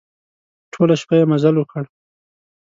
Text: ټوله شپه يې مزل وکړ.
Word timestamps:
ټوله 0.71 0.95
شپه 1.01 1.15
يې 1.19 1.25
مزل 1.31 1.55
وکړ. 1.57 1.83